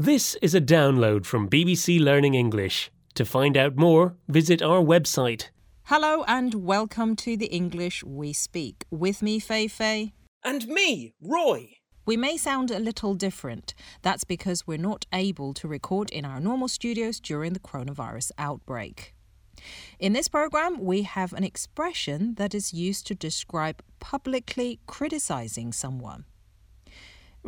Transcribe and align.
This 0.00 0.36
is 0.40 0.54
a 0.54 0.60
download 0.60 1.26
from 1.26 1.48
BBC 1.48 1.98
Learning 1.98 2.34
English. 2.34 2.88
To 3.14 3.24
find 3.24 3.56
out 3.56 3.74
more, 3.74 4.14
visit 4.28 4.62
our 4.62 4.80
website. 4.80 5.48
Hello 5.86 6.22
and 6.28 6.54
welcome 6.54 7.16
to 7.16 7.36
the 7.36 7.46
English 7.46 8.04
we 8.04 8.32
speak. 8.32 8.84
With 8.92 9.22
me, 9.22 9.40
Feifei. 9.40 10.12
And 10.44 10.68
me, 10.68 11.14
Roy. 11.20 11.70
We 12.06 12.16
may 12.16 12.36
sound 12.36 12.70
a 12.70 12.78
little 12.78 13.14
different. 13.14 13.74
That's 14.02 14.22
because 14.22 14.68
we're 14.68 14.78
not 14.78 15.04
able 15.12 15.52
to 15.54 15.66
record 15.66 16.10
in 16.10 16.24
our 16.24 16.38
normal 16.38 16.68
studios 16.68 17.18
during 17.18 17.52
the 17.52 17.58
coronavirus 17.58 18.30
outbreak. 18.38 19.16
In 19.98 20.12
this 20.12 20.28
program, 20.28 20.78
we 20.78 21.02
have 21.02 21.32
an 21.32 21.42
expression 21.42 22.36
that 22.36 22.54
is 22.54 22.72
used 22.72 23.04
to 23.08 23.16
describe 23.16 23.82
publicly 23.98 24.78
criticizing 24.86 25.72
someone. 25.72 26.24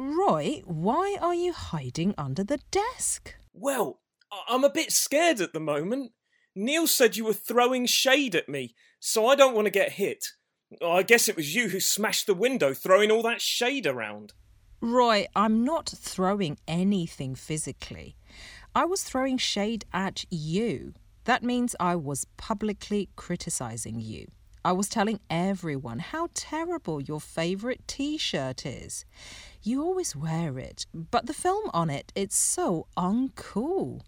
Roy, 0.00 0.62
why 0.64 1.18
are 1.20 1.34
you 1.34 1.52
hiding 1.52 2.14
under 2.16 2.42
the 2.42 2.58
desk? 2.70 3.34
Well, 3.52 4.00
I'm 4.48 4.64
a 4.64 4.70
bit 4.70 4.92
scared 4.92 5.42
at 5.42 5.52
the 5.52 5.60
moment. 5.60 6.12
Neil 6.56 6.86
said 6.86 7.18
you 7.18 7.26
were 7.26 7.34
throwing 7.34 7.84
shade 7.84 8.34
at 8.34 8.48
me, 8.48 8.74
so 8.98 9.26
I 9.26 9.34
don't 9.34 9.54
want 9.54 9.66
to 9.66 9.70
get 9.70 9.92
hit. 9.92 10.24
I 10.82 11.02
guess 11.02 11.28
it 11.28 11.36
was 11.36 11.54
you 11.54 11.68
who 11.68 11.80
smashed 11.80 12.26
the 12.26 12.32
window 12.32 12.72
throwing 12.72 13.10
all 13.10 13.20
that 13.24 13.42
shade 13.42 13.86
around. 13.86 14.32
Roy, 14.80 15.26
I'm 15.36 15.66
not 15.66 15.90
throwing 15.94 16.58
anything 16.66 17.34
physically. 17.34 18.16
I 18.74 18.86
was 18.86 19.02
throwing 19.02 19.36
shade 19.36 19.84
at 19.92 20.24
you. 20.30 20.94
That 21.24 21.42
means 21.42 21.76
I 21.78 21.96
was 21.96 22.26
publicly 22.38 23.10
criticizing 23.16 24.00
you. 24.00 24.28
I 24.62 24.72
was 24.72 24.88
telling 24.88 25.20
everyone 25.30 26.00
how 26.00 26.28
terrible 26.34 27.00
your 27.00 27.20
favorite 27.20 27.80
t 27.86 28.18
shirt 28.18 28.66
is. 28.66 29.06
You 29.62 29.82
always 29.82 30.14
wear 30.14 30.58
it, 30.58 30.84
but 30.92 31.26
the 31.26 31.32
film 31.32 31.70
on 31.72 31.88
it, 31.88 32.12
it's 32.14 32.36
so 32.36 32.86
uncool. 32.96 34.02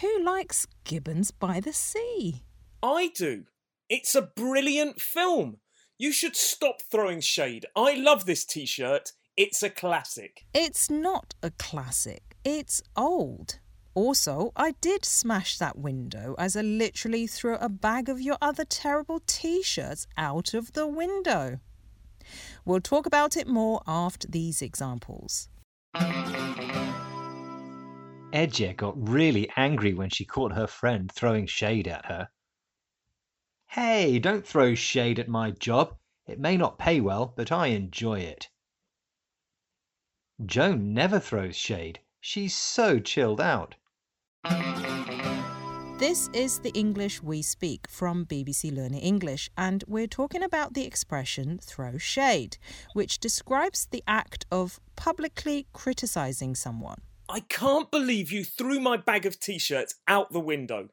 Who 0.00 0.22
likes 0.22 0.66
Gibbons 0.84 1.30
by 1.30 1.60
the 1.60 1.72
Sea? 1.72 2.42
I 2.82 3.10
do. 3.14 3.44
It's 3.88 4.14
a 4.14 4.30
brilliant 4.36 5.00
film. 5.00 5.56
You 5.96 6.12
should 6.12 6.36
stop 6.36 6.82
throwing 6.90 7.22
shade. 7.22 7.64
I 7.74 7.94
love 7.94 8.26
this 8.26 8.44
t 8.44 8.66
shirt. 8.66 9.12
It's 9.38 9.62
a 9.62 9.70
classic. 9.70 10.44
It's 10.52 10.90
not 10.90 11.34
a 11.42 11.50
classic, 11.50 12.36
it's 12.44 12.82
old. 12.94 13.58
Also, 13.96 14.52
I 14.54 14.72
did 14.82 15.06
smash 15.06 15.56
that 15.56 15.78
window 15.78 16.34
as 16.36 16.54
I 16.54 16.60
literally 16.60 17.26
threw 17.26 17.54
a 17.56 17.70
bag 17.70 18.10
of 18.10 18.20
your 18.20 18.36
other 18.42 18.66
terrible 18.66 19.22
t 19.26 19.62
shirts 19.62 20.06
out 20.18 20.52
of 20.52 20.74
the 20.74 20.86
window. 20.86 21.60
We'll 22.66 22.82
talk 22.82 23.06
about 23.06 23.38
it 23.38 23.48
more 23.48 23.80
after 23.86 24.28
these 24.28 24.60
examples. 24.60 25.48
Edja 28.34 28.76
got 28.76 29.08
really 29.08 29.48
angry 29.56 29.94
when 29.94 30.10
she 30.10 30.26
caught 30.26 30.52
her 30.52 30.66
friend 30.66 31.10
throwing 31.10 31.46
shade 31.46 31.88
at 31.88 32.04
her. 32.04 32.28
Hey, 33.68 34.18
don't 34.18 34.46
throw 34.46 34.74
shade 34.74 35.18
at 35.18 35.28
my 35.28 35.52
job. 35.52 35.96
It 36.26 36.38
may 36.38 36.58
not 36.58 36.78
pay 36.78 37.00
well, 37.00 37.32
but 37.34 37.50
I 37.50 37.68
enjoy 37.68 38.20
it. 38.20 38.50
Joan 40.44 40.92
never 40.92 41.18
throws 41.18 41.56
shade. 41.56 42.00
She's 42.20 42.54
so 42.54 43.00
chilled 43.00 43.40
out. 43.40 43.74
This 45.98 46.28
is 46.34 46.58
the 46.58 46.72
English 46.74 47.22
we 47.22 47.40
speak 47.40 47.88
from 47.88 48.26
BBC 48.26 48.70
Learning 48.70 49.00
English, 49.00 49.48
and 49.56 49.82
we're 49.86 50.06
talking 50.06 50.42
about 50.42 50.74
the 50.74 50.84
expression 50.84 51.58
throw 51.58 51.96
shade, 51.96 52.58
which 52.92 53.18
describes 53.18 53.86
the 53.86 54.04
act 54.06 54.44
of 54.52 54.78
publicly 54.94 55.66
criticizing 55.72 56.54
someone. 56.54 57.00
I 57.30 57.40
can't 57.40 57.90
believe 57.90 58.30
you 58.30 58.44
threw 58.44 58.78
my 58.78 58.98
bag 58.98 59.24
of 59.24 59.40
t 59.40 59.58
shirts 59.58 59.94
out 60.06 60.32
the 60.32 60.38
window. 60.38 60.90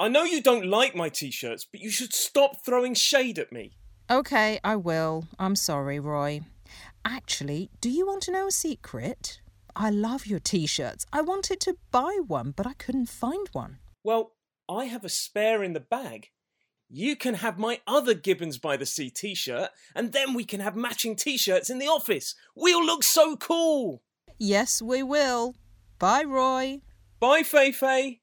I 0.00 0.08
know 0.08 0.24
you 0.24 0.42
don't 0.42 0.66
like 0.66 0.96
my 0.96 1.10
t 1.10 1.30
shirts, 1.30 1.64
but 1.64 1.80
you 1.80 1.90
should 1.90 2.12
stop 2.12 2.64
throwing 2.64 2.94
shade 2.94 3.38
at 3.38 3.52
me. 3.52 3.76
Okay, 4.10 4.58
I 4.64 4.74
will. 4.74 5.26
I'm 5.38 5.54
sorry, 5.54 6.00
Roy. 6.00 6.40
Actually, 7.04 7.70
do 7.80 7.88
you 7.88 8.04
want 8.04 8.22
to 8.24 8.32
know 8.32 8.48
a 8.48 8.50
secret? 8.50 9.40
I 9.76 9.90
love 9.90 10.26
your 10.26 10.40
t 10.40 10.66
shirts. 10.66 11.06
I 11.12 11.20
wanted 11.20 11.60
to 11.60 11.76
buy 11.90 12.18
one, 12.26 12.52
but 12.56 12.66
I 12.66 12.74
couldn't 12.74 13.08
find 13.08 13.48
one. 13.52 13.78
Well, 14.04 14.32
I 14.68 14.84
have 14.84 15.04
a 15.04 15.08
spare 15.08 15.62
in 15.62 15.72
the 15.72 15.80
bag. 15.80 16.28
You 16.88 17.16
can 17.16 17.34
have 17.34 17.58
my 17.58 17.80
other 17.86 18.14
Gibbons 18.14 18.58
by 18.58 18.76
the 18.76 18.86
Sea 18.86 19.10
t 19.10 19.34
shirt, 19.34 19.70
and 19.94 20.12
then 20.12 20.34
we 20.34 20.44
can 20.44 20.60
have 20.60 20.76
matching 20.76 21.16
t 21.16 21.36
shirts 21.36 21.70
in 21.70 21.78
the 21.78 21.86
office. 21.86 22.34
We'll 22.54 22.84
look 22.84 23.02
so 23.02 23.36
cool. 23.36 24.02
Yes, 24.38 24.80
we 24.80 25.02
will. 25.02 25.54
Bye, 25.98 26.24
Roy. 26.24 26.80
Bye, 27.20 27.42
Feifei. 27.42 28.19